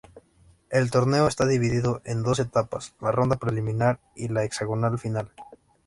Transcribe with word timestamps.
El 0.71 0.89
torneo 0.89 1.27
está 1.27 1.45
dividido 1.45 2.01
en 2.05 2.23
dos 2.23 2.39
etapas; 2.39 2.95
la 3.01 3.11
ronda 3.11 3.35
preliminar 3.35 3.99
y 4.15 4.25
el 4.25 4.37
hexagonal 4.37 4.97
final. 4.97 5.29